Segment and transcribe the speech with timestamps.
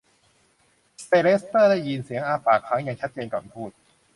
[1.01, 3.71] เซอร์เลสเตอร์ได้ยินเสียงอ้าปากค้างอย่างชัดเจนก่อนพูด